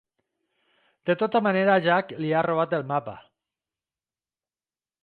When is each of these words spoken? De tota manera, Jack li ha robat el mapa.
De 1.09 1.15
tota 1.19 1.41
manera, 1.49 1.75
Jack 1.89 2.11
li 2.25 2.33
ha 2.39 2.43
robat 2.49 2.75
el 2.81 2.89
mapa. 2.95 3.17